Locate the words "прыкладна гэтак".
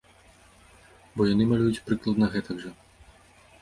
1.91-2.57